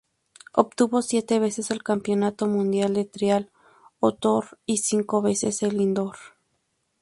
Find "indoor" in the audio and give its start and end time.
5.79-6.15